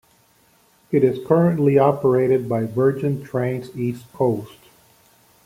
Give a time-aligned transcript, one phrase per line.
[0.89, 4.57] It is currently operated by Virgin Trains East Coast.